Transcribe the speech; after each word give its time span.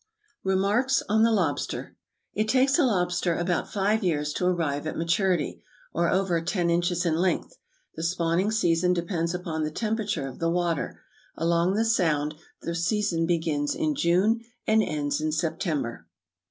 =Remarks 0.43 1.03
on 1.07 1.21
the 1.21 1.31
Lobster.= 1.31 1.95
It 2.33 2.49
takes 2.49 2.79
a 2.79 2.83
lobster 2.83 3.35
about 3.37 3.71
five 3.71 4.03
years 4.03 4.33
to 4.33 4.47
arrive 4.47 4.87
at 4.87 4.97
maturity, 4.97 5.61
or 5.93 6.09
over 6.09 6.41
ten 6.41 6.71
inches 6.71 7.05
in 7.05 7.17
length. 7.17 7.57
The 7.95 8.01
spawning 8.01 8.49
season 8.49 8.93
depends 8.93 9.35
upon 9.35 9.63
the 9.63 9.69
temperature 9.69 10.27
of 10.27 10.39
the 10.39 10.49
water. 10.49 11.03
Along 11.37 11.75
the 11.75 11.85
Sound, 11.85 12.33
the 12.63 12.73
season 12.73 13.27
begins 13.27 13.75
in 13.75 13.93
June, 13.93 14.41
and 14.65 14.81
ends 14.81 15.21
in 15.21 15.31
September. 15.31 16.07